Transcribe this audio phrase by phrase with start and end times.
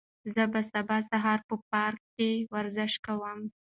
[0.33, 3.39] زه به سبا سهار په پارک کې ورزش کوم.